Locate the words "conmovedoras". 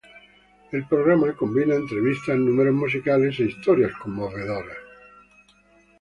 4.01-4.79